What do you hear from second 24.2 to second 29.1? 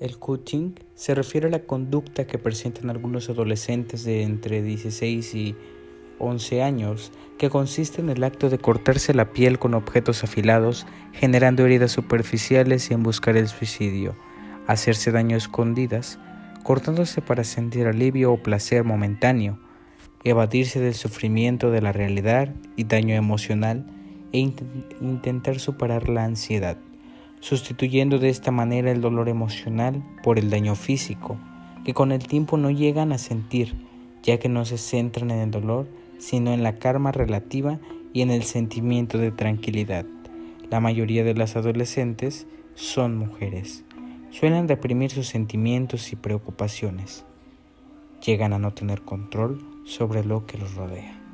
e intentar superar la ansiedad sustituyendo de esta manera el